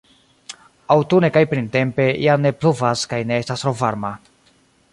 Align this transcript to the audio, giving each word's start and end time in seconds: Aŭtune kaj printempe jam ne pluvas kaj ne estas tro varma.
Aŭtune 0.93 1.29
kaj 1.35 1.43
printempe 1.51 2.07
jam 2.23 2.45
ne 2.47 2.53
pluvas 2.63 3.05
kaj 3.13 3.21
ne 3.33 3.41
estas 3.43 3.67
tro 3.67 3.75
varma. 3.83 4.13